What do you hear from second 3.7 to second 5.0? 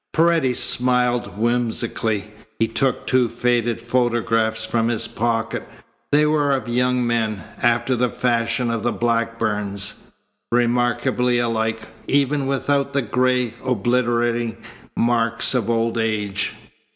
photographs from